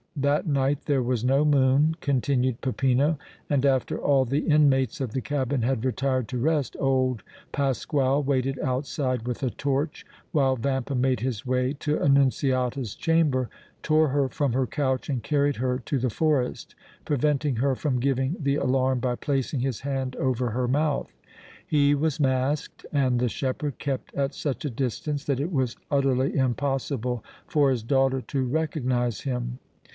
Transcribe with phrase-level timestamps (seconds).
[0.15, 3.17] "That night there was no moon," continued Peppino,
[3.49, 8.59] "and, after all the inmates of the cabin had retired to rest, old Pasquale waited
[8.59, 13.49] outside with a torch while Vampa made his way to Annunziata's chamber,
[13.83, 16.75] tore her from her couch and carried her to the forest,
[17.05, 21.13] preventing her from giving the alarm by placing his hand over her mouth.
[21.65, 26.35] He was masked and the shepherd kept at such a distance that it was utterly
[26.35, 29.57] impossible for his daughter to recognize him.